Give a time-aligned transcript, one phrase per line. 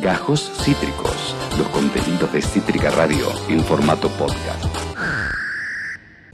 [0.00, 4.64] Gajos Cítricos, los contenidos de Cítrica Radio en formato podcast.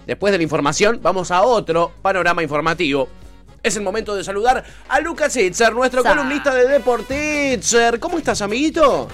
[0.07, 3.09] Después de la información, vamos a otro panorama informativo.
[3.65, 6.11] Es el momento de saludar a Lucas Itzer, nuestro Sa.
[6.11, 7.99] columnista de Deportitzer.
[7.99, 9.09] ¿Cómo estás, amiguito?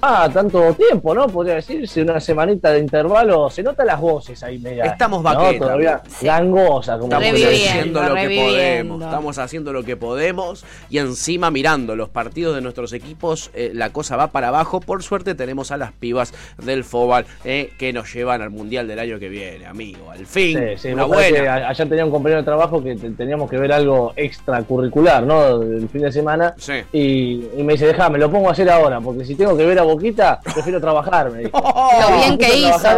[0.00, 1.26] Ah, tanto tiempo, ¿no?
[1.28, 3.50] Podría decirse, una semanita de intervalo.
[3.50, 4.84] Se notan las voces ahí media.
[4.84, 5.24] Estamos ¿no?
[5.24, 5.58] vaquetas.
[5.58, 6.26] Todavía Sí.
[6.26, 9.02] gangosa, como Estamos haciendo lo que podemos.
[9.02, 10.64] Estamos haciendo lo que podemos.
[10.90, 14.80] Y encima mirando los partidos de nuestros equipos, eh, la cosa va para abajo.
[14.80, 18.98] Por suerte tenemos a las pibas del Fobal eh, que nos llevan al Mundial del
[18.98, 20.10] año que viene, amigo.
[20.10, 21.68] Al fin, Sí, sí, una buena.
[21.68, 25.62] ayer tenía un compañero de trabajo que te- teníamos que ver algo extracurricular, ¿no?
[25.62, 26.54] El fin de semana.
[26.56, 26.72] Sí.
[26.92, 29.78] Y, y me dice, déjame, lo pongo a hacer ahora, porque si tengo que ver
[29.78, 31.58] a Boquita, prefiero trabajar, me dijo.
[32.00, 32.88] Lo bien que hizo.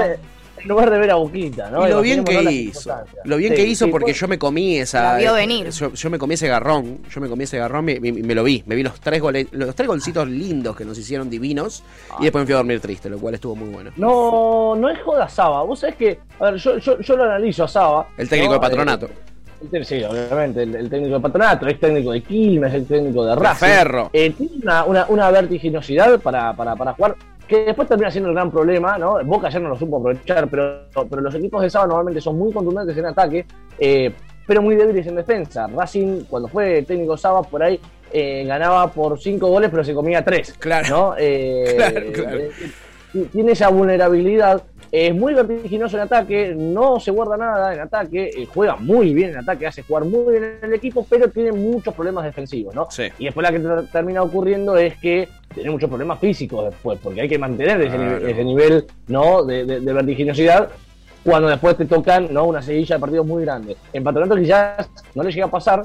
[0.63, 1.89] En lugar de ver a Boquita, ¿no?
[1.89, 2.95] Y lo bien que hizo.
[3.25, 5.15] Lo bien Sí, que hizo sí, porque yo me comí esa.
[5.15, 5.71] La vio venir.
[5.71, 6.99] Yo, yo me comí ese garrón.
[7.11, 8.63] Yo me comí ese garrón y me, me lo vi.
[8.67, 11.83] Me vi los tres goles, los tres golcitos lindos que nos hicieron divinos.
[12.19, 13.91] Y después me fui a dormir triste, lo cual estuvo muy bueno.
[13.97, 15.63] No, no es joda Saba.
[15.63, 18.09] Vos sabés que, a ver, yo, yo, yo lo analizo a Saba.
[18.19, 18.61] El técnico ¿no?
[18.61, 19.07] de patronato.
[19.07, 19.30] Eh,
[19.83, 23.67] Sí, obviamente, el, el técnico de patronato, es técnico de Quilmes, es técnico de Racing.
[23.67, 24.11] Ferro.
[24.13, 27.17] Eh, tiene una, una, una vertiginosidad para, para, para jugar
[27.47, 29.19] que después termina siendo el gran problema, ¿no?
[29.25, 32.53] Boca ya no lo supo aprovechar, pero, pero los equipos de Saba normalmente son muy
[32.53, 33.45] contundentes en ataque,
[33.79, 34.13] eh,
[34.47, 35.67] pero muy débiles en defensa.
[35.67, 37.81] Racing, cuando fue técnico Saba, por ahí
[38.13, 40.55] eh, ganaba por cinco goles, pero se comía tres.
[40.59, 40.89] Claro.
[40.89, 41.15] ¿no?
[41.19, 42.39] Eh, Claro, claro.
[42.39, 44.63] eh, tiene esa vulnerabilidad.
[44.93, 49.31] Es muy vertiginoso en ataque, no se guarda nada en ataque, eh, juega muy bien
[49.31, 52.89] en ataque, hace jugar muy bien en el equipo, pero tiene muchos problemas defensivos, ¿no?
[52.91, 53.05] Sí.
[53.21, 57.21] Y después la que ter- termina ocurriendo es que tiene muchos problemas físicos después, porque
[57.21, 58.03] hay que mantener ese, Claro.
[58.19, 59.45] nivel, ese nivel, ¿no?
[59.45, 60.69] de, de- de vertiginosidad
[61.23, 62.47] cuando después te tocan ¿no?
[62.47, 63.77] una seguilla de partidos muy grandes.
[63.93, 65.83] En Patronato quizás no le llega a pasar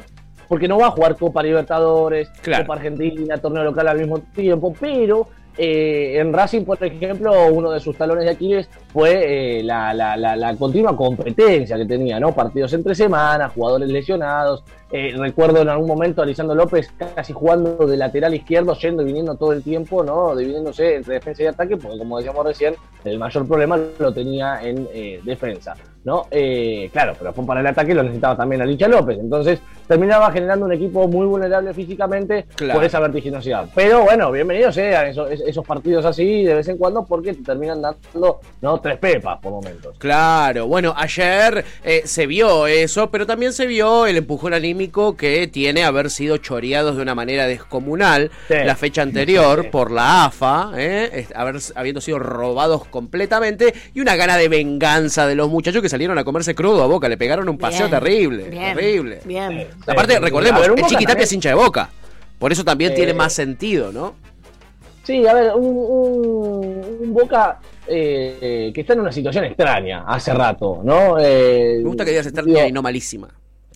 [0.47, 2.64] porque no va a jugar Copa Libertadores, Claro.
[2.64, 7.80] Copa Argentina, torneo local al mismo tiempo, pero eh, en Racing, por ejemplo, uno de
[7.80, 12.34] sus talones de Aquiles fue eh, la, la- la- la continua competencia que tenía, ¿no?
[12.34, 14.63] Partidos entre semanas, jugadores lesionados.
[14.91, 19.06] Eh, recuerdo en algún momento a Lisandro López casi jugando de lateral izquierdo, yendo y
[19.06, 20.35] viniendo todo el tiempo, ¿no?
[20.35, 24.88] Dividiéndose entre defensa y ataque, porque como decíamos recién, el mayor problema lo tenía en
[24.94, 25.73] eh, defensa,
[26.03, 26.28] ¿no?
[26.29, 29.18] Eh, claro, pero fue para el ataque lo necesitaba también a Licha López.
[29.19, 32.75] Entonces terminaba generando un equipo muy vulnerable físicamente Claro.
[32.75, 33.67] por esa vertiginosidad.
[33.73, 37.81] Pero bueno, bienvenidos sean esos, esos partidos así de vez en cuando porque te terminan
[37.81, 38.79] dando ¿no?
[38.79, 39.97] tres pepas por momentos.
[39.97, 41.66] Claro, bueno, ayer
[42.03, 46.97] se vio eso, pero también se vio el empujón anímico que tiene haber sido choreados
[46.97, 48.56] de una manera descomunal Sí.
[48.66, 49.69] la fecha anterior Sí, sí.
[49.72, 55.35] por la AFA, eh, haber, habiendo sido robados completamente y una gana de venganza de
[55.35, 58.50] los muchachos que salieron a comerse crudo a boca, le pegaron un paseo Bien, terrible,
[58.50, 59.19] bien, terrible.
[59.24, 59.68] Bien.
[59.88, 60.75] Aparte, recordemos, ver, el
[61.14, 61.90] también- es hincha de boca,
[62.38, 64.16] por eso también Eh, tiene más sentido, ¿no?
[65.03, 70.34] Sí, a ver, un, un- un Boca eh, que está en una situación extraña hace
[70.34, 71.18] rato, ¿no?
[71.19, 73.28] Eh, Me gusta que digas digo, extraña y no malísima,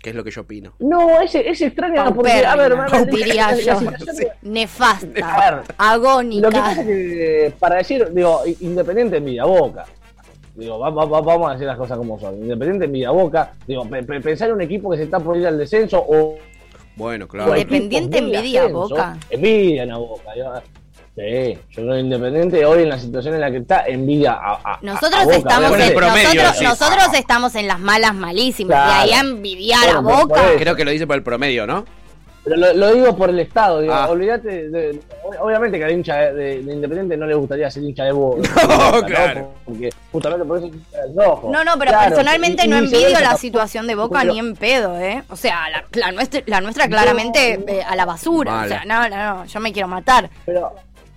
[0.01, 0.73] que es lo que yo opino.
[0.79, 3.79] No, es, es extraña porque, a ver, la- diría la yo.
[3.79, 5.07] de- Nefasta.
[5.23, 6.49] A ver, Lo que Agónica.
[6.51, 9.85] pasa es que, para decir, digo, Independiente envidia Boca.
[10.55, 12.35] Digo, va- va- va- vamos a decir las cosas como son.
[12.37, 13.53] Independiente envidia Boca.
[13.67, 16.35] Digo, pe- pe- pensar en un equipo que se está por ir al descenso o.
[16.95, 17.51] Bueno, claro.
[17.55, 19.17] Independ- Independiente equipos muy envidia a ascenso, Boca.
[19.29, 20.23] Envidian a Boca.
[21.15, 24.53] Sí, yo creo que Independiente hoy en la situación en la que está, envidia a,
[24.53, 26.63] a- a- Nosotros a Boca, estamos en, promedio, nosotros, sí.
[26.63, 28.75] nosotros estamos en las malas malísimas.
[28.77, 28.93] Claro.
[28.93, 30.41] De ahí a envidiar a Bueno, por- Boca.
[30.57, 31.83] Creo que lo dice por el promedio, ¿no?
[32.41, 34.07] Pero lo, lo digo por el Estado, digo, Ah.
[34.09, 34.99] olvídate, de- de-
[35.41, 38.41] obviamente que al hincha de, de- de Independiente no le gustaría ser hincha de Boca,
[38.93, 39.51] No, claro.
[39.65, 41.51] porque justamente por eso es hincha del rojo.
[41.51, 44.55] No, no, pero Claro, personalmente y- no y envidio la situación de Boca ni en
[44.55, 45.21] pedo, ¿eh?
[45.29, 48.61] O sea, la, la nuestra, la nuestra claramente eh, a la basura.
[48.63, 50.29] O sea, no, no, no, yo me quiero matar.
[50.45, 50.73] Pero,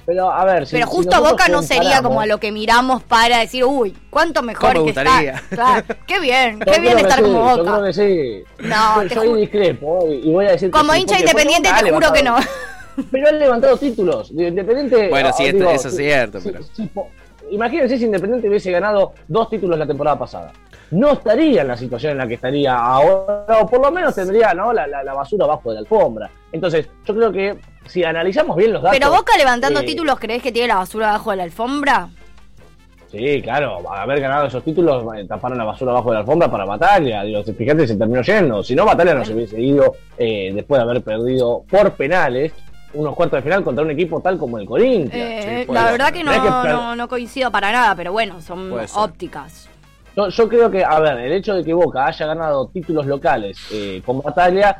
[0.06, 3.38] pero a ver, si- Pero justo Boca no sería como a lo que miramos para
[3.38, 5.32] decir, uy, cuánto mejor ¿Cómo me que gustaría?
[5.34, 5.54] está.
[5.56, 7.86] Claro, qué bien, qué bien estar sí, como Yo creo Boca.
[7.86, 8.44] que sí.
[8.66, 12.12] No, yo, te ju- discrepo y, voy a decir Como hincha independiente te Boca juro
[12.12, 12.36] que no.
[13.10, 14.30] Pero han levantado títulos.
[14.32, 15.08] Independiente.
[15.08, 17.08] Bueno, ah, sí, esto- digo, eso es cierto, si- pero-
[17.50, 20.52] imagínense si Independiente hubiese ganado dos títulos la temporada pasada.
[20.92, 24.52] No estaría en la situación en la que estaría ahora, o por lo menos tendría
[24.54, 24.72] ¿no?
[24.72, 26.30] la, la- la basura abajo de la alfombra.
[26.52, 27.56] Entonces, yo creo que
[27.86, 28.98] si analizamos bien los datos.
[28.98, 32.08] Pero Boca levantando eh, títulos, ¿crees que tiene la basura abajo de la alfombra?
[33.10, 36.64] Sí, claro, haber ganado esos títulos, eh, taparon la basura abajo de la alfombra para
[36.64, 37.22] Batalla.
[37.24, 38.62] Digo, si- fíjate, se terminó yendo.
[38.62, 42.52] Si no, Batalla no se hubiese ido eh, después de haber perdido por penales
[42.94, 45.14] unos cuartos de final contra un equipo tal como el Corinthians.
[45.46, 45.92] Eh, sí, la ser.
[45.92, 49.68] verdad que no, no, no coincido para nada, pero bueno, son ópticas.
[50.16, 53.58] Yo, yo creo que, a ver, el hecho de que Boca haya ganado títulos locales
[53.72, 54.78] eh, con Batalla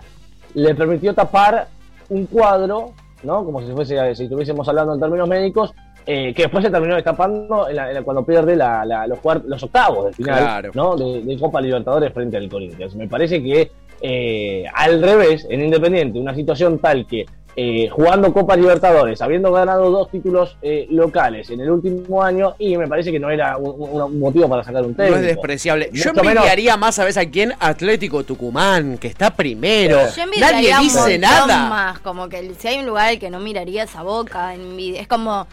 [0.54, 1.68] le permitió tapar
[2.10, 2.92] un cuadro
[3.22, 3.44] ¿no?
[3.44, 5.72] Como si fuese, si estuviésemos hablando en términos médicos,
[6.04, 10.06] eh, que después se terminó destapando en la- en la- cuando pierde la- los, octavos
[10.06, 10.70] del final Claro.
[10.74, 10.96] ¿no?
[10.96, 12.96] de, de Copa Libertadores frente al Corinthians.
[12.96, 13.70] Me parece que
[14.00, 19.90] eh, al revés, en Independiente, una situación tal que eh, jugando Copa Libertadores, habiendo ganado
[19.90, 24.18] dos títulos eh, locales en el último año, y me parece que no era un,
[24.18, 25.16] motivo para sacar un No técnico.
[25.18, 25.90] es despreciable.
[25.92, 27.52] Yo Mucho menos- envidiaría más, ¿sabes a quién?
[27.60, 29.98] Atlético Tucumán, que está primero.
[30.16, 31.68] Yo envidiaría Nadie dice nada.
[31.68, 35.08] más, como que si hay un lugar al que no miraría esa boca, envidia- es
[35.08, 35.46] como...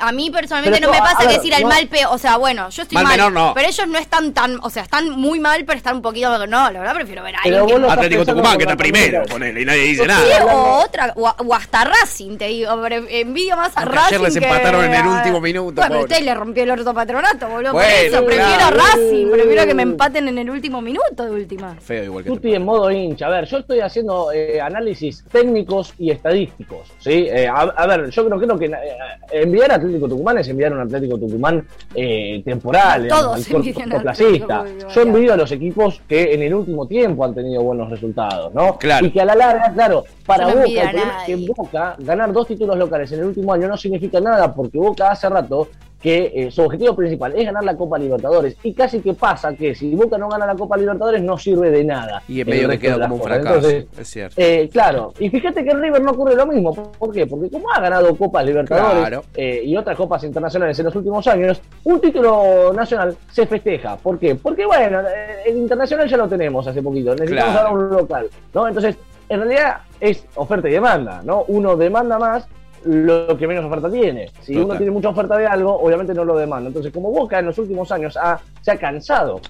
[0.00, 2.36] A mí personalmente Pero no me pasa que decir al no- mal peor, o sea,
[2.36, 3.52] bueno, yo estoy Mal mal, menor no.
[3.54, 6.70] pero ellos no están tan, o sea, están muy mal, pero están un poquito, no,
[6.70, 9.82] la verdad prefiero ver a alguien que Atlético Tucumán, que está primero, ponele, y nadie
[9.82, 10.44] dice Sí, nada.
[10.54, 14.14] o otra, o, o hasta Racing, te digo, pero envidio más a Aunque Racing.
[14.14, 16.94] ayer les que empataron en el último minuto, Bueno, pero usted le rompió el orto
[16.94, 17.72] patronato, boludo.
[17.72, 18.76] Bueno, por eso, prefiero claro.
[18.80, 21.76] a Racing, prefiero que me empaten en el último minuto de última.
[21.80, 23.26] Feo igual que Tuti en modo hincha.
[23.26, 26.88] A ver, yo estoy haciendo eh, análisis técnicos y estadísticos.
[26.98, 27.26] ¿sí?
[27.30, 28.80] Eh, a, a ver, yo creo, creo que eh,
[29.32, 34.64] enviar a Atlético Tucumán es enviar a un Atlético Tucumán eh, temporal, Todos cortoplacista.
[34.94, 38.78] Yo envidio a los equipos que en el último tiempo han tenido buenos resultados, ¿no?
[38.78, 39.06] Claro.
[39.06, 41.36] Y que a la larga, claro, para no Boca, el problema es que.
[41.50, 45.28] Boca, ganar dos títulos locales en el último año no significa nada, porque Boca hace
[45.28, 45.68] rato
[46.00, 48.56] que eh, su objetivo principal es ganar la Copa Libertadores.
[48.62, 51.84] Y casi que pasa que si Boca no gana la Copa Libertadores no sirve de
[51.84, 52.22] nada.
[52.26, 53.54] Y en medio que queda como un fracaso.
[53.56, 54.34] Entonces, es cierto.
[54.38, 56.72] eh, claro, y fíjate que en River no ocurre lo mismo.
[56.74, 57.26] ¿Por qué?
[57.26, 59.24] Porque como ha ganado Copas Libertadores Claro.
[59.34, 63.96] eh, y otras copas internacionales en los últimos años, un título nacional se festeja.
[63.96, 64.34] ¿Por qué?
[64.36, 67.68] Porque, bueno, eh, el internacional ya lo tenemos hace poquito, necesitamos Claro.
[67.68, 68.66] ahora un local, ¿no?
[68.68, 68.96] Entonces,
[69.28, 71.44] en realidad es oferta y demanda, ¿no?
[71.48, 72.46] Uno demanda más
[72.84, 74.28] lo que menos oferta tiene.
[74.42, 74.64] Si Total.
[74.66, 76.68] uno tiene mucha oferta de algo, obviamente no lo demanda.
[76.68, 79.40] Entonces, como Boca en los últimos años ha, se ha cansado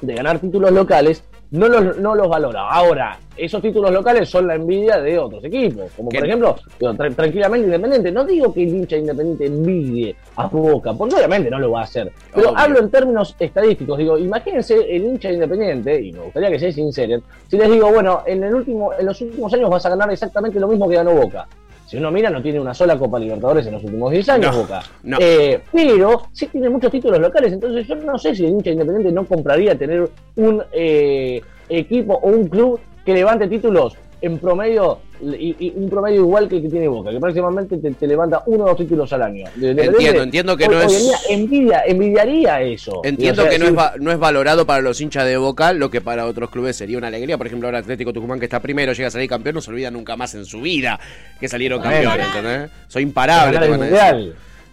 [0.00, 2.68] de ganar títulos locales, no los, no los valora.
[2.68, 6.18] Ahora, esos títulos locales son la envidia de otros equipos, como ¿Qué?
[6.18, 8.10] por ejemplo, tra- tranquilamente Independiente.
[8.12, 11.84] No digo que el hincha Independiente envidie a Boca, porque obviamente no lo va a
[11.84, 12.12] hacer.
[12.34, 12.58] Pero Obvio.
[12.58, 13.96] hablo en términos estadísticos.
[13.96, 18.22] Digo, imagínense el hincha Independiente, y me gustaría que se sinceren, si les digo, bueno,
[18.26, 21.12] en, el último, en los últimos años vas a ganar exactamente lo mismo que ganó
[21.12, 21.46] Boca.
[21.86, 24.62] Si uno mira, no tiene una sola Copa Libertadores en los últimos 10 años, No,
[24.62, 24.82] Boca.
[25.04, 25.18] no.
[25.20, 29.12] Eh, pero sí tiene muchos títulos locales, entonces yo no sé si el hincha independiente
[29.12, 35.56] no compraría tener un eh, equipo o un club que levante títulos en promedio, y,
[35.58, 38.64] y un promedio igual que el que tiene Boca, que próximamente te, te levanta uno
[38.64, 39.46] o dos títulos al año.
[39.54, 43.00] De- de- Entiendo, de- entiendo que hoy- no hoy es- día envidia, envidiaría eso.
[43.04, 45.90] Entiendo O sea, que no es, no es valorado para los hinchas de Boca lo
[45.90, 47.38] que para otros clubes sería una alegría.
[47.38, 49.90] Por ejemplo, ahora Atlético Tucumán, que está primero, llega a salir campeón, no se olvida
[49.90, 50.98] nunca más en su vida
[51.40, 52.70] que salieron campeones, ¿entendés?
[52.88, 53.58] Soy imparable.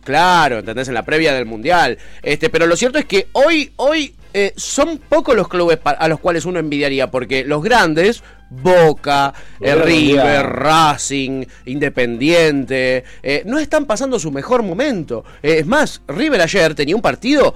[0.04, 0.88] Claro, ¿entendés?
[0.90, 1.98] En la previa del Mundial.
[2.22, 6.20] Este, pero lo cierto es que hoy, hoy eh, son pocos los clubes a los
[6.20, 8.22] cuales uno envidiaría, porque los grandes,
[8.62, 10.46] Boca, eh, River.
[10.46, 15.24] Racing, Independiente, eh, no están pasando su mejor momento.
[15.42, 17.56] Eh, es más, River ayer tenía un partido,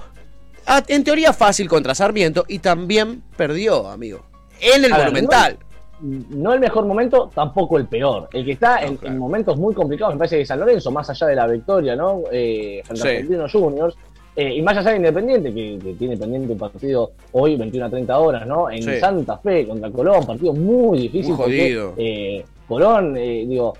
[0.86, 4.24] en teoría fácil contra Sarmiento, y también perdió, amigo.
[4.60, 5.58] En el A ver, Monumental.
[6.00, 8.28] no el mejor momento, tampoco el peor.
[8.32, 9.14] El que está en, claro.
[9.14, 12.22] en momentos muy complicados, me parece que San Lorenzo, más allá de la victoria, ¿no?
[12.30, 13.08] Eh, frente a Sí.
[13.16, 13.96] Argentinos Juniors,
[14.40, 17.90] eh, y más allá de Independiente, que, que tiene pendiente un partido hoy, 21 a
[17.90, 18.70] 30 horas, ¿no?
[18.70, 19.00] En Sí.
[19.00, 21.30] Santa Fe contra Colón, partido muy difícil.
[21.34, 21.94] Muy porque, jodido.
[21.96, 23.74] eh, Colón, eh, digo,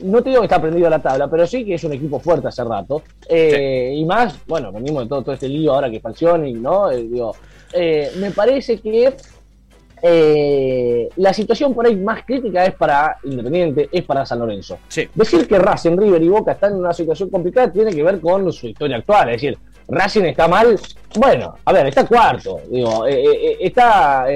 [0.00, 2.18] no te digo que está prendido a la tabla, pero sí que es un equipo
[2.18, 3.02] fuerte hace rato.
[3.30, 6.90] Y más, bueno, venimos de todo, todo este lío ahora que expansión y, ¿no?
[6.90, 7.34] Digo,
[8.18, 9.12] me parece que
[10.02, 14.78] eh, la situación por ahí más crítica es para Independiente, es para San Lorenzo.
[14.88, 15.08] Sí.
[15.14, 18.52] Decir que Racing, River y Boca están en una situación complicada tiene que ver con
[18.52, 19.28] su historia actual.
[19.30, 20.78] Es decir, Racing está mal,
[21.16, 24.26] bueno, a ver, está cuarto, digo, eh, eh, está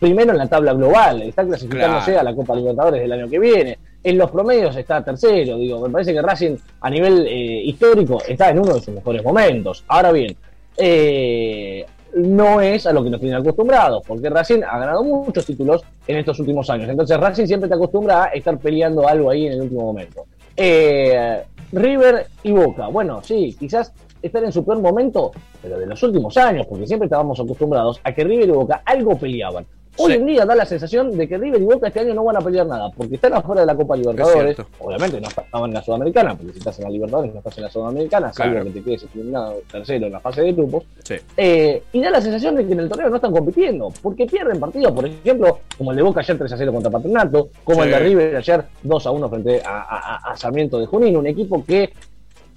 [0.00, 2.20] primero en la tabla global, está clasificándose Claro.
[2.20, 3.78] a la Copa Libertadores del año que viene.
[4.02, 8.50] En los promedios está tercero, digo, me parece que Racing a nivel eh, histórico está
[8.50, 9.84] en uno de sus mejores momentos.
[9.88, 10.36] Ahora bien,
[10.76, 11.84] eh,
[12.14, 16.16] no es a lo que nos tienen acostumbrados, porque Racing ha ganado muchos títulos en
[16.18, 16.88] estos últimos años.
[16.88, 20.26] Entonces Racing siempre te acostumbra a estar peleando algo ahí en el último momento.
[20.56, 26.02] Eh, River y Boca, bueno, sí, quizás están en su peor momento, pero de los
[26.02, 29.66] últimos años, porque siempre estábamos acostumbrados a que River y Boca algo peleaban.
[29.98, 30.18] Hoy Sí.
[30.18, 32.40] en día da la sensación de que River y Boca este año no van a
[32.40, 34.56] pelear nada, porque están afuera de la Copa Libertadores.
[34.78, 37.64] Obviamente no estaban en la Sudamericana, porque si estás en la Libertadores no estás en
[37.64, 38.64] la Sudamericana, Claro.
[38.64, 40.84] que te quedes eliminado tercero en la fase de grupos.
[41.02, 41.14] Sí.
[41.36, 44.60] Eh, y da la sensación de que en el torneo no están compitiendo, porque pierden
[44.60, 47.88] partidos, por ejemplo, como el de Boca ayer 3 a 0 contra Patronato, como Sí.
[47.88, 51.16] el de River ayer 2 a 1 frente a, a- a- a Sarmiento de Junín,
[51.16, 51.92] un equipo que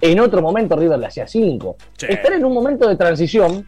[0.00, 1.76] en otro momento River le hacía 5.
[1.96, 2.06] Sí.
[2.08, 3.66] Están en un momento de transición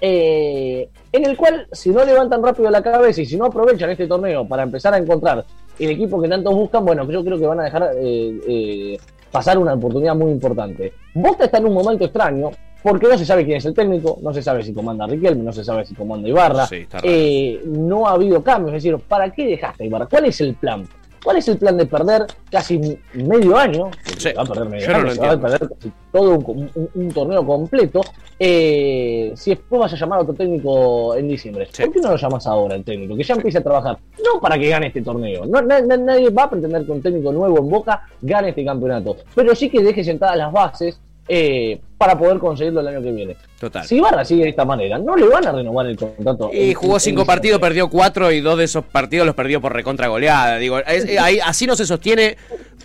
[0.00, 4.06] eh, en el cual si no levantan rápido la cabeza y si no aprovechan este
[4.06, 5.44] torneo para empezar a encontrar
[5.78, 8.98] el equipo que tantos buscan, bueno, yo creo que van a dejar eh, eh,
[9.30, 10.92] pasar una oportunidad muy importante.
[11.14, 12.50] Bosta está en un momento extraño,
[12.82, 15.52] porque no se sabe quién es el técnico, no se sabe si comanda Riquelme, no
[15.52, 19.46] se sabe si comanda Ibarra, Sí, eh, no ha habido cambios, es decir, ¿para qué
[19.46, 20.06] dejaste Ibarra?
[20.06, 20.84] ¿Cuál es el plan?
[21.22, 22.78] ¿Cuál es el plan de perder casi
[23.14, 23.90] medio año?
[24.06, 26.70] Sí, se va a perder medio no año, se va a perder casi todo un,
[26.74, 28.00] un- un torneo completo.
[28.40, 31.82] eh, si después vas a llamar a otro técnico en diciembre, Sí.
[31.82, 33.16] ¿por qué no lo llamas ahora el técnico?
[33.16, 33.98] Que ya empiece a trabajar.
[34.24, 35.44] No para que gane este torneo.
[35.44, 38.64] No, na- na- nadie va a pretender que un técnico nuevo en Boca gane este
[38.64, 39.16] campeonato.
[39.34, 43.36] Pero sí que deje sentadas las bases eh, para poder conseguirlo el año que viene.
[43.60, 43.84] Total.
[43.84, 46.50] Si Barra sigue de esta manera, no le van a renovar el contrato.
[46.52, 49.60] Y en- jugó en cinco partidos, perdió cuatro y dos de esos partidos los perdió
[49.60, 50.58] por recontra goleada.
[50.58, 52.36] Digo, es- eh, ahí, así no se sostiene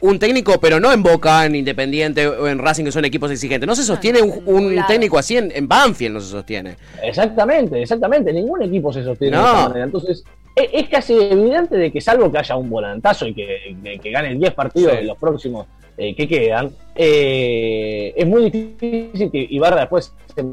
[0.01, 3.67] un técnico, pero no en Boca, en Independiente o en Racing, que son equipos exigentes.
[3.67, 6.75] No se sostiene un, técnico así en, en Banfield, no se sostiene.
[7.03, 8.33] Exactamente, exactamente.
[8.33, 9.47] Ningún equipo se sostiene de No.
[9.49, 9.85] esta manera.
[9.85, 10.23] Entonces,
[10.55, 14.11] e- es, casi evidente de que salvo que haya un volantazo y que, que, que
[14.11, 14.97] gane 10 partidos Sí.
[14.97, 20.43] de los próximos eh, que quedan, eh, es muy difícil que Ibarra después se,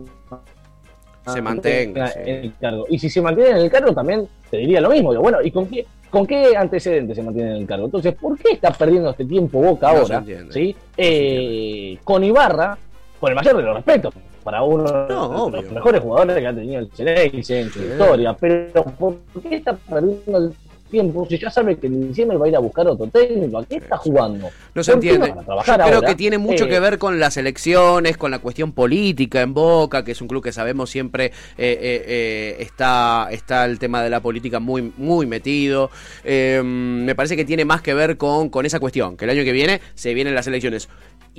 [1.32, 2.18] Se mantenga, sí.
[2.24, 2.86] en el cargo.
[2.88, 5.10] Y si se mantiene en el cargo, también te diría lo mismo.
[5.12, 7.86] Digo, bueno, ¿y con qué, con qué antecedentes se mantiene en el cargo?
[7.86, 10.24] Entonces, ¿por qué está perdiendo este tiempo Boca No ahora?
[10.50, 10.74] ¿sí?
[10.96, 12.76] Eh, con Ibarra,
[13.18, 16.54] con el mayor de los respetos, para uno No, de los mejores jugadores que ha
[16.54, 20.54] tenido el Celeste en su historia, pero ¿por qué está perdiendo el
[20.90, 23.58] tiempo si ya sabe que en diciembre va a ir a buscar otro técnico?
[23.58, 24.48] ¿A qué está jugando?
[24.74, 25.34] No se ¿Por qué entiende.
[25.46, 26.08] Yo creo ahora?
[26.08, 30.04] que tiene mucho Eh, que ver con las elecciones, con la cuestión política en Boca,
[30.04, 34.10] que es un club que sabemos siempre eh, eh, eh, está, está el tema de
[34.10, 35.90] la política muy, muy metido.
[36.24, 39.44] Eh, me parece que tiene más que ver con, con esa cuestión, que el año
[39.44, 40.88] que viene se vienen las elecciones.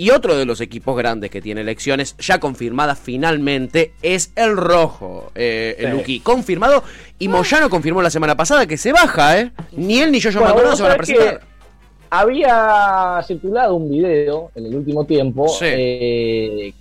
[0.02, 5.32] Y otro de los equipos grandes que tiene elecciones ya confirmadas finalmente es el Rojo,
[5.36, 5.92] eh, el.
[5.92, 6.22] Luqui.
[6.22, 6.84] Confirmado.
[7.20, 9.52] Y Moyano confirmó la semana pasada que se baja, ¿eh?
[9.74, 11.42] Ni él ni yo, yo Bueno, Maldonado se van a presentar.
[12.10, 15.66] Había circulado un video en el último tiempo Sí.
[15.68, 16.74] eh,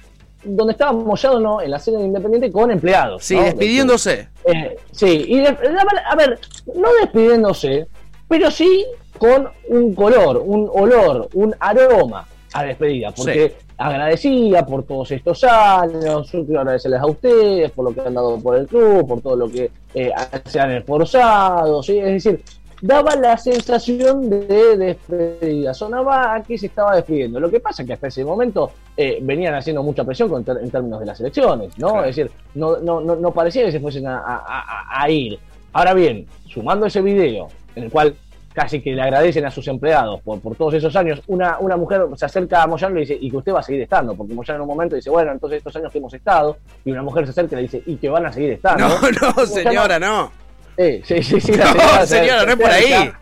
[0.43, 3.23] donde estaba Moyano en la sede de Independiente con empleados.
[3.23, 3.43] Sí, ¿no?
[3.43, 4.29] despidiéndose.
[4.47, 6.39] Eh, sí, y de- a ver,
[6.75, 7.87] no despidiéndose,
[8.27, 8.87] pero sí
[9.19, 16.31] con un color, un olor, un aroma a despedida, porque agradecía por todos estos años,
[16.33, 19.37] yo quiero agradecerles a ustedes por lo que han dado por el club, por todo
[19.37, 20.11] lo que eh,
[20.47, 21.99] se han esforzado, ¿sí?
[21.99, 22.43] es decir,
[22.83, 27.39] daba la sensación de despedida, sonaba a que se estaba despidiendo.
[27.39, 30.71] Lo que pasa es que hasta ese momento eh, venían haciendo mucha presión con en
[30.71, 31.91] términos de las elecciones, ¿no?
[31.93, 32.07] Claro.
[32.07, 35.39] Es decir, no, no, no, no parecía que se fuesen a- a- a ir.
[35.73, 38.15] Ahora bien, sumando ese video, en el cual
[38.53, 42.03] casi que le agradecen a sus empleados por, por todos esos años, una, una mujer
[42.17, 44.35] se acerca a Moyano y le dice, y que usted va a seguir estando, porque
[44.35, 47.25] Moyano en un momento dice, bueno, entonces estos años que hemos estado, y una mujer
[47.27, 48.89] se acerca y le dice, y que van a seguir estando.
[48.89, 49.01] No,
[49.37, 50.33] no, señora, no.
[50.77, 51.65] Sí, sí, sí, sí, No,
[52.01, 53.13] se- señora, se- no es por ahí.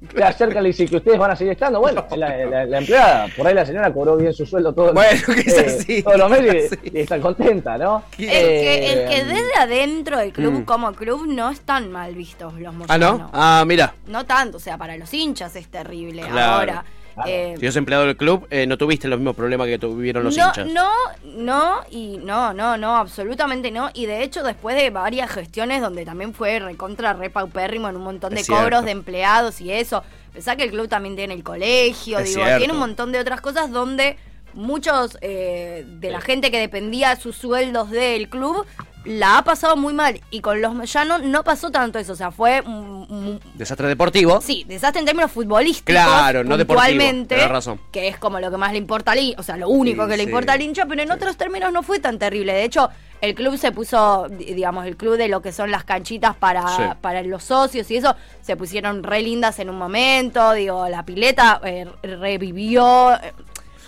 [0.14, 1.80] Se acerca y le dice que ustedes van a seguir estando.
[1.80, 5.20] Bueno, la, la- la empleada, por ahí la señora cobró bien su sueldo todo, Bueno,
[5.34, 6.02] que es así.
[6.02, 6.90] todos los meses Sí.
[6.92, 8.04] y, y está contenta, ¿no?
[8.16, 10.64] El que, el Eh, que desde adentro del club mm.
[10.64, 13.18] como club no están mal vistos los Ah, Moyano.
[13.18, 13.30] ¿no?
[13.32, 13.94] Ah, mira.
[14.06, 16.22] No tanto, o sea, para los hinchas es terrible.
[16.22, 16.52] Claro.
[16.52, 16.84] Ahora,
[17.24, 17.30] Claro.
[17.30, 20.36] eh, Si sos empleado del club, eh, no tuviste los mismos problemas que tuvieron los
[20.36, 20.66] no, hinchas.
[20.72, 20.90] no,
[21.24, 23.90] no, y no, no, no, absolutamente no.
[23.94, 28.02] Y de hecho, después de varias gestiones donde también fue recontra re paupérrimo en un
[28.02, 28.62] montón de Es cierto.
[28.64, 30.02] cobros de empleados y eso.
[30.32, 32.58] Pensá que el club también tiene el colegio, Es digo, cierto.
[32.58, 34.16] tiene un montón de otras cosas donde
[34.54, 38.64] muchos eh, de la gente que dependía sus sueldos del club
[39.08, 40.20] la ha pasado muy mal.
[40.30, 44.40] Y con los Moyano no pasó tanto eso, o sea, fue un- un- Desastre deportivo.
[44.40, 45.92] Sí, desastre en términos futbolísticos.
[45.92, 47.80] Claro, no tenés razón.
[47.90, 50.10] Que es como lo que más le importa al hincha, o sea, lo único Sí,
[50.10, 50.28] que le sí.
[50.28, 52.52] importa al hincha, pero en otros términos no fue tan terrible.
[52.52, 52.88] De hecho,
[53.20, 56.66] el club se puso, di- digamos, el club de lo que son las canchitas para,
[56.76, 56.82] Sí.
[57.00, 61.60] para los socios y eso, se pusieron re lindas en un momento, digo, la pileta
[61.64, 63.14] eh, revivió.
[63.14, 63.32] eh,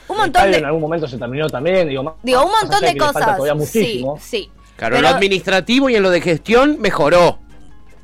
[0.09, 0.59] un montón de.
[0.59, 1.89] en algún momento se terminó también.
[1.89, 3.39] Digo, más- Digo, un montón de cosas.
[3.71, 4.51] Sí, sí.
[4.81, 7.39] Claro, en lo administrativo y en lo de gestión mejoró.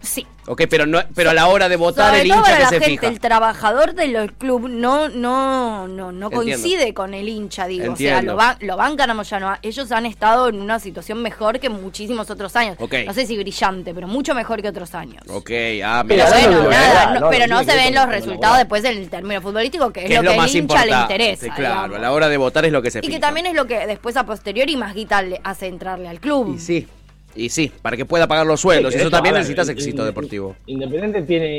[0.03, 0.27] Sí.
[0.49, 2.63] Ok, pero no, pero a la hora de votar Sobre el todo hincha para que
[2.63, 3.07] la se gente, fija.
[3.09, 6.31] el trabajador del club no, no, no, no Entiendo.
[6.31, 7.93] coincide con el hincha, digo.
[7.93, 8.33] O sea, Entiendo.
[8.33, 9.57] lo, van, lo bancan a Moyano.
[9.63, 12.77] Ellos han estado en una situación mejor que muchísimos otros años.
[12.79, 12.95] Ok.
[13.07, 15.23] No sé si brillante, pero mucho mejor que otros años.
[15.29, 15.51] Ok,
[15.85, 18.85] ah, Mira, Pero bueno, nada, no- no, pero no no se ven los resultados después
[18.85, 20.93] en el término futbolístico, que es que lo es lo que más el hincha le
[20.93, 21.47] interesa.
[21.55, 21.97] Claro, digamos.
[21.97, 23.87] a la hora de votar es lo que se Y que también es lo que
[23.87, 26.55] después a posteriori más guita le hace entrarle al club.
[26.57, 26.87] Y sí.
[27.37, 28.93] Y sí, para que pueda pagar los sueldos.
[28.93, 30.57] Sí, y eso eso, también ver, necesitas éxito deportivo.
[30.67, 31.59] Independiente tiene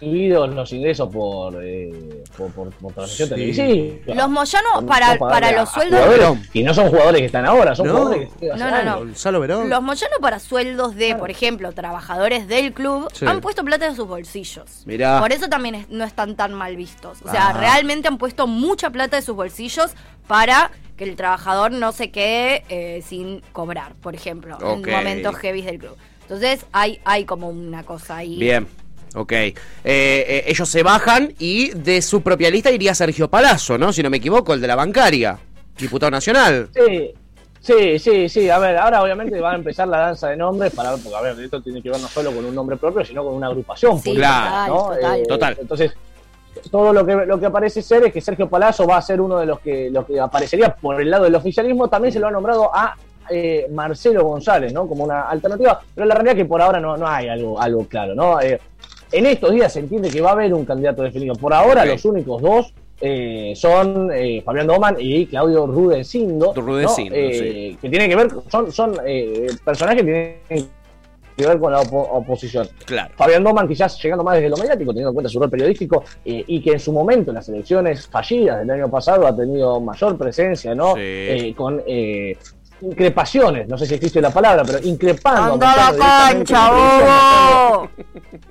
[0.00, 3.34] inhibidos los ingresos por, eh, por, por, por transmisión Sí.
[3.34, 4.14] televisiva.
[4.14, 6.38] Los Moyano, para, para los sueldos.
[6.52, 7.92] Y no son jugadores que están ahora, son No.
[7.96, 9.40] jugadores que están No, no, no.
[9.40, 9.68] Verón.
[9.68, 13.26] Los Moyano para sueldos de, por ejemplo, trabajadores del club Sí.
[13.26, 14.82] han puesto plata de sus bolsillos.
[14.86, 15.20] Mirá.
[15.20, 17.18] Por eso también es- no están tan mal vistos.
[17.24, 17.52] O sea, Ah.
[17.54, 19.90] realmente han puesto mucha plata de sus bolsillos
[20.26, 25.62] para que el trabajador no se quede eh, sin cobrar, por ejemplo, en momentos heavy
[25.62, 25.96] del club.
[26.22, 28.36] Entonces hay, hay como una cosa ahí.
[28.38, 28.66] Bien.
[29.14, 29.32] Ok.
[29.32, 33.92] Eh, eh, ellos se bajan y de su propia lista iría Sergio Palazzo, ¿no?
[33.92, 35.38] Si no me equivoco, el de la bancaria.
[35.78, 36.68] Diputado nacional.
[36.74, 37.14] Sí,
[37.60, 38.50] sí, sí, sí.
[38.50, 41.20] A ver, ahora obviamente va a empezar la danza de nombres para ver, porque a
[41.22, 43.96] ver, esto tiene que ver no solo con un nombre propio, sino con una agrupación.
[43.98, 44.74] Sí, política, Claro.
[44.74, 44.94] ¿no?
[44.96, 45.56] total, Eh, total.
[45.60, 45.92] Entonces,
[46.70, 49.38] todo lo que lo que parece ser es que Sergio Palazzo va a ser uno
[49.38, 51.88] de los que, los que aparecería por el lado del oficialismo.
[51.88, 52.94] También se lo ha nombrado a
[53.30, 54.86] eh, Marcelo González, ¿no?
[54.86, 55.80] Como una alternativa.
[55.94, 58.40] Pero la realidad es que por ahora no, no hay algo, algo claro, ¿no?
[58.40, 58.58] Eh,
[59.12, 61.34] en estos días se entiende que va a haber un candidato definido.
[61.34, 66.52] Por ahora, los únicos dos eh, son eh, Fabián Doman y Claudio Rudecindo.
[66.54, 66.60] ¿no?
[66.60, 70.68] Rudecindo, Eh, Que tienen que ver, son, son eh, personajes que tienen
[71.38, 72.68] que ver con la opo- oposición.
[72.84, 73.14] Claro.
[73.16, 76.44] Fabián Doman quizás llegando más desde lo mediático, teniendo en cuenta su rol periodístico, eh,
[76.46, 80.18] y que en su momento en las elecciones fallidas del año pasado ha tenido mayor
[80.18, 80.94] presencia, ¿no?
[80.94, 81.00] Sí.
[81.00, 82.36] Eh, con eh,
[82.80, 85.54] increpaciones, no sé si existe la palabra, pero increpando.
[85.54, 85.98] ¡Anda a la
[86.32, 87.88] cancha, bobo!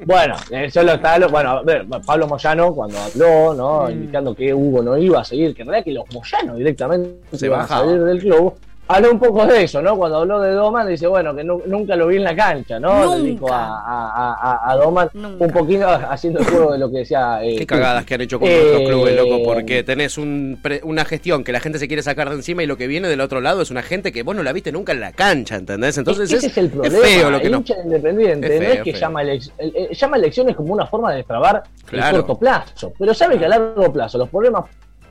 [0.06, 3.84] bueno, eso lo está, lo- bueno, a ver, Pablo Moyano cuando habló, ¿no?
[3.88, 3.92] Mm.
[3.92, 7.46] Indicando que Hugo no iba a seguir, que en realidad que los Moyano directamente Se
[7.48, 8.54] iban a salir del club.
[8.90, 9.98] Habló un poco de eso, ¿no?
[9.98, 13.02] Cuando habló de Doman, dice, bueno, que nu- nunca lo vi en la cancha, ¿no?
[13.02, 13.24] Le Nunca.
[13.32, 15.44] dijo a, a, a- a Doman Nunca.
[15.46, 17.44] un poquito haciendo el juego de lo que decía.
[17.44, 20.80] eh, Qué cagadas que han hecho con Eh, nuestros clubes, loco, porque tenés un pre-
[20.86, 23.20] una gestión que la gente se quiere sacar de encima y lo que viene del
[23.20, 25.98] otro lado es una gente que vos no la viste nunca en la cancha, ¿entendés?
[25.98, 26.98] Entonces ese es, es el problema.
[26.98, 27.58] feo lo que el no.
[27.58, 29.02] hincha independiente Es no feo, es que feo.
[29.02, 32.16] llama, el- el- llama elecciones como una forma de destrabar Claro.
[32.20, 34.64] el corto plazo, pero sabe que a largo plazo los problemas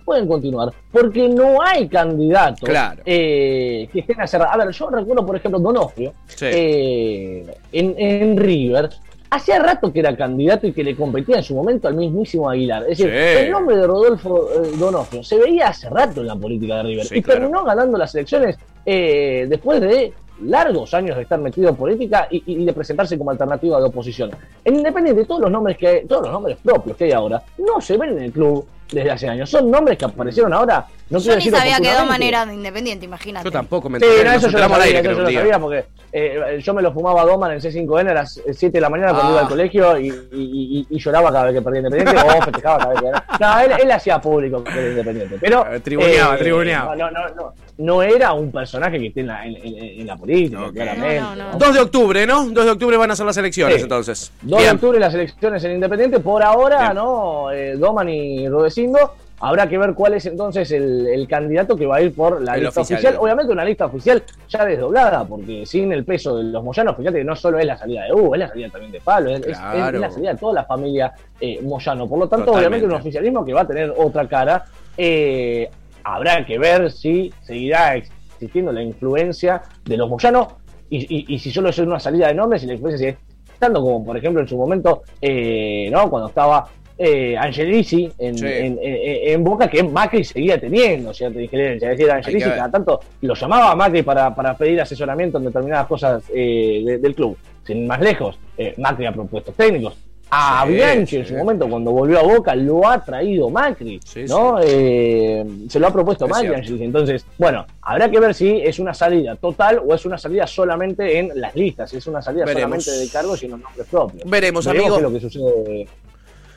[0.06, 3.02] pueden continuar porque no hay candidatos Claro.
[3.04, 4.48] eh, que estén a cerrar.
[4.52, 6.46] A ver, yo recuerdo, por ejemplo, Donofrio Sí.
[6.48, 8.88] eh, en, en River.
[9.28, 12.84] Hacía rato que era candidato y que le competía en su momento al mismísimo Aguilar.
[12.84, 13.44] Es decir, Sí.
[13.44, 17.04] el nombre de Rodolfo eh, Donofrio se veía hace rato en la política de River
[17.06, 17.40] Sí, y claro.
[17.40, 20.12] terminó ganando las elecciones eh, después de
[20.44, 24.30] largos años de estar metido en política y, y de presentarse como alternativa de oposición.
[24.64, 27.80] En Independiente, todos los nombres que hay- todos los nombres propios que hay ahora, no
[27.80, 29.50] se ven en el club desde hace años.
[29.50, 30.86] Son nombres que aparecieron ahora.
[31.08, 33.44] No Yo ni sabía que era de Independiente, imagínate.
[33.44, 35.18] Yo tampoco me Sí, enteré, no, nos eso yo lo sabía, aire, eso yo creo,
[35.18, 35.40] lo un día.
[35.40, 38.80] sabía porque eh, yo me lo fumaba a Doman en C5N a las 7 de
[38.80, 39.32] la mañana cuando Ah.
[39.32, 42.78] iba al colegio y, y- y- y lloraba cada vez que perdía Independiente o festejaba
[42.78, 43.26] cada vez que ganaba.
[43.38, 45.72] No, él, él hacía público que era Independiente, pero...
[45.74, 46.96] Eh, tribuneaba, tribuneaba.
[46.96, 50.16] No, no, no, no era un personaje que esté en la, en, en- en la
[50.16, 50.72] política, Ok.
[50.72, 51.20] claramente.
[51.20, 51.58] No, no, no.
[51.58, 52.46] 2 de octubre, ¿no?
[52.48, 53.82] 2 de octubre van a ser las elecciones, Sí.
[53.82, 54.32] entonces.
[54.42, 56.20] 2 de octubre las elecciones en Independiente.
[56.20, 56.94] Por ahora, Bien.
[56.94, 57.50] ¿no?
[57.52, 58.98] Eh, Doman y Rodecindo.
[59.38, 62.54] Habrá que ver cuál es entonces el, el candidato que va a ir por la
[62.54, 62.96] El lista oficial.
[63.00, 63.16] oficial.
[63.22, 67.24] Obviamente una lista oficial ya desdoblada, porque sin el peso de los Moyanos, fíjate que
[67.24, 69.58] no solo es la salida de Hugo, es la salida también de Pablo, es, es-
[69.58, 69.96] Claro.
[69.98, 72.08] es la salida de toda la familia eh, Moyano.
[72.08, 72.76] Por lo tanto, Totalmente.
[72.78, 74.64] obviamente un oficialismo que va a tener otra cara.
[74.96, 75.68] Eh,
[76.14, 80.48] habrá que ver si seguirá existiendo la influencia de los Moyanos
[80.88, 83.18] y, y- y si solo es una salida de nombres y la influencia sigue
[83.52, 86.08] estando, como por ejemplo en su momento, eh, ¿no?
[86.08, 88.46] Cuando estaba eh, Angelici en, Sí.
[88.46, 91.90] en- en- en Boca, que Macri seguía teniendo cierta injerencia.
[91.92, 95.86] Es decir, Angelici cada tanto lo llamaba a Macri para, para pedir asesoramiento en determinadas
[95.88, 97.36] cosas eh, de- del club.
[97.64, 99.94] Sin ir más lejos, eh, Macri ha propuesto técnicos.
[100.30, 104.24] A Sí, Bianchi en su momento, cuando volvió a Boca, lo ha traído Macri, Sí,
[104.28, 104.58] ¿no?
[104.62, 106.82] Eh, se lo ha propuesto Es Macri, cierto.
[106.84, 111.18] Entonces, bueno, habrá que ver si es una salida total o es una salida solamente
[111.18, 112.82] en las listas, si es una salida Veremos.
[112.84, 114.28] solamente de cargos y en los nombres propios.
[114.28, 114.96] Veremos, Veremos amigo.
[114.96, 115.88] qué es lo que sucede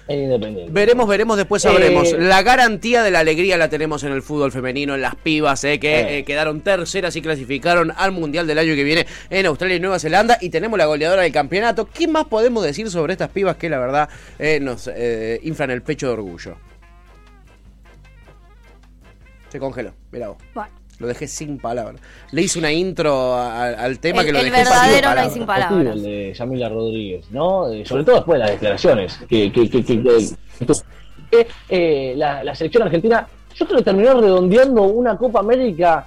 [0.10, 0.72] Independiente.
[0.74, 2.12] Veremos, veremos, después Eh, sabremos.
[2.13, 5.80] La garantía de la alegría la tenemos en el fútbol femenino, en las pibas, eh,
[5.80, 6.17] que Eh.
[6.19, 10.00] eh, quedaron terceras y clasificaron al Mundial del año que viene en Australia y Nueva
[10.00, 10.38] Zelanda.
[10.41, 11.88] Y tenemos la goleadora del campeonato.
[11.89, 15.82] ¿Qué más podemos decir sobre estas pibas que la verdad eh, nos eh, inflan el
[15.84, 16.56] pecho de orgullo?
[19.50, 20.38] Se congeló, mira vos.
[20.54, 20.69] Bueno,
[21.00, 22.02] Lo dejé sin palabras.
[22.32, 24.96] Le hice una intro a- al tema El- que lo el dejé sin verdadero no
[24.98, 25.34] hay palabras.
[25.34, 25.96] sin palabras.
[25.96, 27.70] El de Yamila Rodríguez, ¿no?
[27.72, 30.30] Eh, sobre todo después de las declaraciones que, que, que, que- que-
[31.32, 36.06] que, eh, la, la selección argentina, yo creo que terminó redondeando una Copa América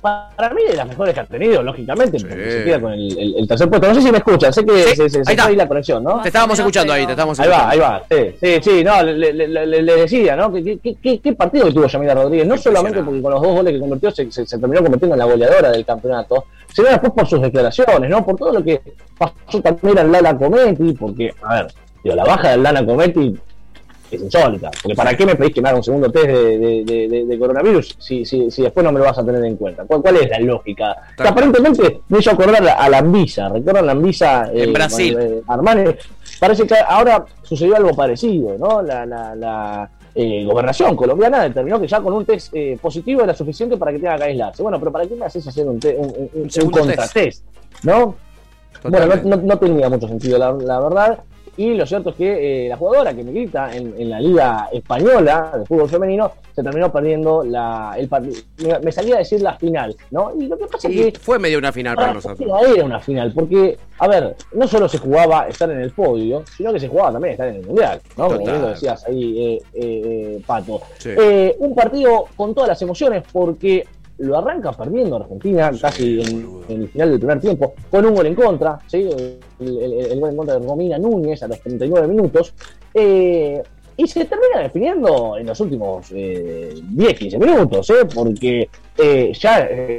[0.00, 3.68] para mí de las mejores que ha tenido, lógicamente, porque se queda con el, tercer
[3.68, 3.88] puesto.
[3.88, 6.20] No sé si me escuchan, sé que se, se, ahí, la conexión, ¿no?
[6.22, 7.70] Te estábamos escuchando ahí, te estábamos escuchando.
[7.70, 8.02] Ahí va, ahí va.
[8.10, 10.52] Sí, sí, sí no, le, le, decía, ¿no?
[10.52, 12.46] ¿Qué, qué, qué, partido que tuvo Yamila Rodríguez?
[12.46, 15.24] No solamente porque con los dos goles que convirtió se, se, terminó convirtiendo en la
[15.24, 18.24] goleadora del campeonato, sino después por sus declaraciones, ¿no?
[18.24, 18.80] Por todo lo que
[19.16, 23.38] pasó también al Lala Cometti, porque, a ver, digo, la baja del Lala Cometti
[24.10, 24.70] es insólita.
[24.82, 28.50] Porque ¿para qué me pedís que me haga un segundo test de, coronavirus si, si,
[28.50, 29.84] si, después no me lo vas a tener en cuenta?
[29.84, 30.96] ¿Cuál, cuál es la lógica?
[31.16, 33.48] Que aparentemente me hizo acordar a la Anvisa.
[33.48, 34.50] ¿Recuerdan la Anvisa?
[34.52, 35.16] en eh, Brasil.
[35.18, 35.84] Eh, Armani.
[36.40, 38.82] Parece que ahora sucedió algo parecido, ¿no?
[38.82, 43.76] La, la, la eh, gobernación colombiana determinó que ya con un test positivo era suficiente
[43.76, 44.62] para que tenga que aislarse.
[44.62, 47.44] Bueno, pero ¿para qué me haces hacer un, un, un, contratest?
[47.82, 48.14] ¿No?
[48.84, 51.18] Bueno, no, no, tenía mucho sentido, la, la verdad.
[51.58, 55.54] Y lo cierto es que eh, la jugadora que milita en, en, la Liga Española
[55.58, 59.96] de fútbol femenino se terminó perdiendo la, el me, me, salía a decir la final,
[60.12, 60.32] ¿no?
[60.38, 61.18] Y lo que pasa es que.
[61.18, 62.48] Fue medio una final para, nosotros.
[62.62, 66.72] Era una final, porque, a ver, no solo se jugaba estar en el podio, sino
[66.72, 68.28] que se jugaba también estar en el mundial, ¿no?
[68.28, 70.80] Como bien lo decías ahí, eh, eh, Pato.
[71.58, 73.84] un partido con todas las emociones, porque
[74.18, 78.34] lo arranca perdiendo Argentina casi en, el final del primer tiempo, con un gol en
[78.34, 79.08] contra, ¿sí?
[79.60, 82.54] el, gol en contra de Romina Núñez a los 39 minutos,
[82.94, 83.62] eh,
[83.98, 88.06] y se termina definiendo en los últimos 10-15 eh, minutos, ¿eh?
[88.14, 89.58] porque eh, ya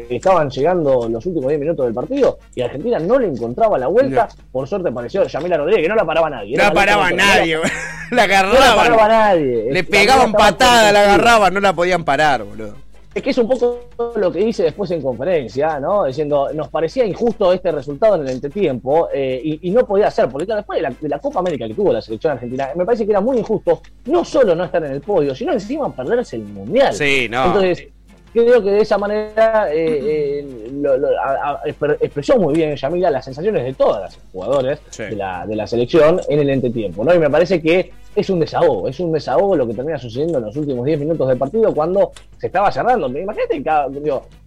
[0.10, 4.30] estaban llegando los últimos 10 minutos del partido y Argentina no le encontraba la vuelta.
[4.54, 6.56] Por suerte apareció Yamila Rodríguez, que no la paraba nadie.
[6.56, 7.58] No la paraba nadie,
[8.12, 8.54] la agarraban.
[8.54, 9.68] No la paraba nadie.
[9.70, 12.89] Le pegaban patada, la agarraban, no la podían parar, boludo.
[13.14, 13.80] Es que es un poco
[14.16, 16.06] lo que dice después en conferencia, ¿no?
[16.06, 20.46] Diciendo, nos parecía injusto este resultado en el entretiempo eh, y, no podía ser, porque
[20.46, 23.40] después de la, Copa América que tuvo la selección argentina, me parece que era muy
[23.40, 26.94] injusto no solo no estar en el podio, sino encima perderse el Mundial.
[26.94, 27.46] Sí, no.
[27.48, 27.88] Entonces,
[28.34, 34.02] creo que de esa manera eh, eh, expresó muy bien Yamila las sensaciones de todas
[34.02, 37.14] las jugadores de, la, de la selección en el entretiempo, ¿no?
[37.14, 40.46] Y me parece que es un desahogo, es un desahogo lo que termina sucediendo en
[40.46, 43.08] los últimos 10 minutos del partido cuando se estaba cerrando.
[43.08, 43.64] Imagínate,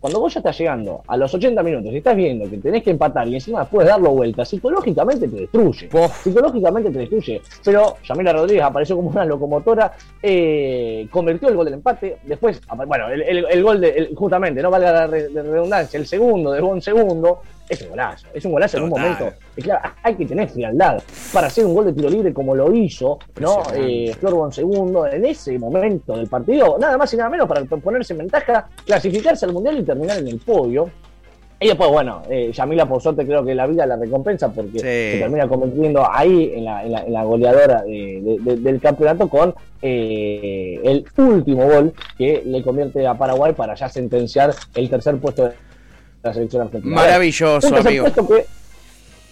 [0.01, 2.91] cuando vos ya estás llegando a los 80 minutos y estás viendo que tenés que
[2.91, 5.89] empatar y encima puedes darlo vuelta, psicológicamente te destruye.
[6.23, 7.41] Psicológicamente te destruye.
[7.65, 9.93] Pero Yamila Rodríguez apareció como una locomotora,
[10.23, 15.07] eh, convirtió el gol del empate, después, bueno, el, gol de, justamente, no valga la
[15.07, 19.33] redundancia, el segundo, de un segundo, es un golazo, es un golazo en un momento.
[19.57, 22.73] Y claro, hay que tener frialdad para hacer un gol de tiro libre como lo
[22.73, 23.63] hizo, ¿no?
[23.75, 28.13] Eh, Flor segundo en ese momento del partido, nada más y nada menos para ponerse
[28.13, 30.91] en ventaja, clasificarse al mundial y terminar en el podio.
[31.63, 35.19] Y después, bueno, eh, Yamila por suerte creo que la vida la recompensa porque se
[35.21, 41.93] termina convirtiendo ahí en la, en la, goleadora del campeonato con eh, el último gol
[42.19, 45.53] que le convierte a Paraguay para ya sentenciar el tercer puesto de
[46.23, 46.97] la selección argentina.
[46.97, 48.07] Maravilloso, amigo.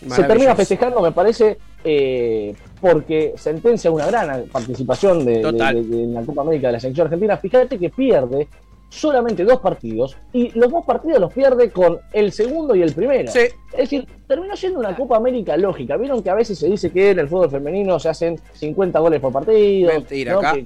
[0.09, 6.69] Se termina festejando, me parece, eh, porque sentencia una gran participación de, la Copa América
[6.69, 7.37] de la selección argentina.
[7.37, 8.49] Fíjate que pierde
[8.91, 13.31] solamente dos partidos y los dos partidos los pierde con el segundo y el primero.
[13.31, 15.97] Es decir, terminó siendo una Copa América lógica.
[15.97, 19.21] Vieron que a veces se dice que en el fútbol femenino se hacen 50 goles
[19.21, 19.93] por partido.
[19.93, 20.57] Mentira, acá.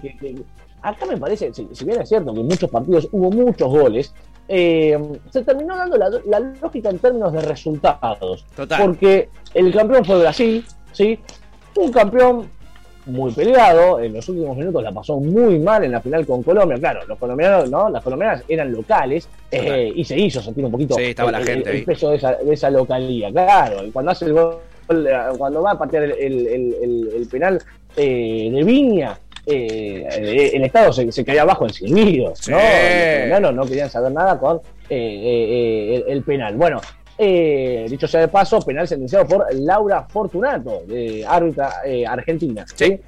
[0.82, 4.14] acá me parece, si, bien es cierto que en muchos partidos hubo muchos goles,
[4.48, 4.98] eh,
[5.30, 8.46] se terminó dando la, lógica en términos de resultados.
[8.78, 11.18] Porque el campeón fue Brasil, ¿sí?
[11.76, 12.48] Un campeón
[13.06, 16.78] muy peleado, en los últimos minutos la pasó muy mal en la final con Colombia.
[16.78, 17.88] Claro, los colombianos, ¿no?
[17.88, 22.34] Las colombianas eran locales eh, y se hizo sentir un poquito el, peso de esa,
[22.36, 23.30] de esa localía.
[23.30, 24.58] Claro, y cuando hace el gol,
[25.38, 27.60] cuando va a patear el, penal
[27.96, 32.58] eh, de Viña, eh, el Estado se, se, caía abajo en silbidos, ¿no?
[33.40, 36.56] Los no querían saber nada con eh, eh, el, penal.
[36.56, 36.80] Bueno,
[37.18, 42.64] dicho sea de paso, penal sentenciado por Laura Fortunato, de árbitra argentina.
[42.74, 43.00] ¿sí?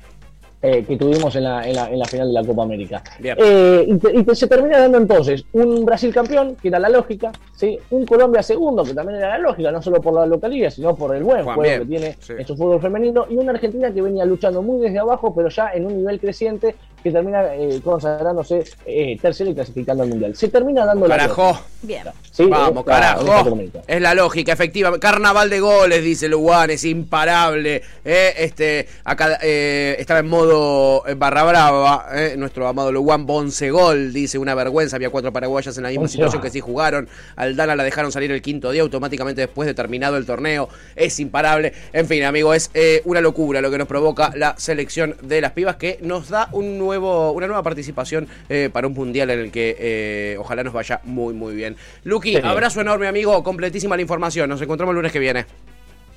[0.62, 3.02] Eh, que tuvimos en la, en, la, en la, final de la Copa América.
[3.22, 7.78] Eh, y, se termina dando entonces un Brasil campeón, que era la lógica, ¿sí?
[7.90, 11.14] un Colombia segundo, que también era la lógica, no solo por la localidad, sino por
[11.14, 14.62] el buen juego que tiene en su fútbol femenino, y una Argentina que venía luchando
[14.62, 16.74] muy desde abajo, pero ya en un nivel creciente,
[17.06, 20.34] que termina eh, consagrándose eh, tercero y clasificando al Mundial.
[20.34, 21.52] Se termina dando carajo.
[21.52, 21.62] la...
[21.82, 22.02] Bien.
[22.50, 23.56] Vamos, carajo.
[23.86, 24.98] Es la lógica, efectiva.
[24.98, 27.80] Carnaval de goles, dice Luan, es imparable.
[28.04, 34.96] Eh, este, acá estaba en modo barra brava, nuestro amado Luan Boncegol, dice, una vergüenza,
[34.96, 37.08] había cuatro paraguayas en la misma situación que sí jugaron.
[37.36, 40.68] Aldana la dejaron salir el quinto día automáticamente después de terminado el torneo.
[40.96, 41.72] Es imparable.
[41.92, 42.72] En fin, amigo, es
[43.04, 46.78] una locura lo que nos provoca la selección de las pibas que nos da un
[46.78, 50.72] nuevo nuevo, una nueva participación eh, para un mundial en el que eh, ojalá nos
[50.72, 51.76] vaya muy, muy bien.
[52.04, 52.40] Luqui, Sí.
[52.42, 53.42] abrazo enorme, amigo.
[53.42, 54.48] Completísima la información.
[54.48, 55.46] Nos encontramos el lunes que viene.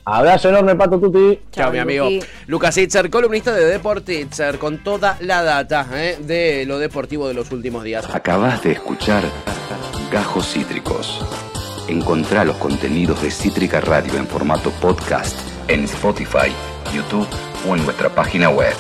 [0.05, 1.39] Abrazo enorme, Pato Tuti.
[1.51, 2.05] Chao, Chao, mi amigo.
[2.05, 2.25] Luqui.
[2.47, 7.33] Lucas Itzer, columnista de Deport Itzer, con toda la data eh, de lo deportivo de
[7.35, 8.07] los últimos días.
[8.13, 9.23] Acabas de escuchar
[10.11, 11.23] Gajos Cítricos.
[11.87, 15.37] Encontrá los contenidos de Cítrica Radio en formato podcast
[15.67, 16.51] en Spotify,
[16.93, 17.27] YouTube
[17.69, 18.73] o en nuestra página web.